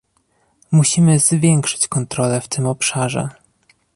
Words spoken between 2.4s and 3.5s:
w tym obszarze